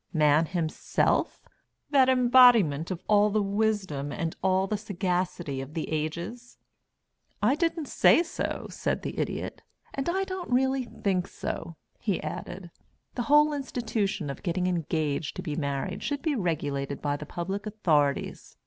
[0.13, 1.43] Man himself
[1.91, 6.57] that embodiment of all the wisdom and all the sagacity of the ages?"
[7.39, 9.61] "I didn't say so," said the Idiot.
[9.93, 12.71] "And I don't really think so," he added.
[13.13, 17.67] "The whole institution of getting engaged to be married should be regulated by the public
[17.67, 18.57] authorities.